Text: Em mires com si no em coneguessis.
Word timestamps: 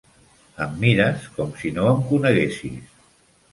Em 0.65 0.73
mires 0.83 1.27
com 1.37 1.53
si 1.61 1.73
no 1.77 1.85
em 1.93 2.03
coneguessis. 2.09 2.99